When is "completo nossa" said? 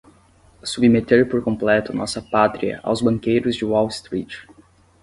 1.43-2.23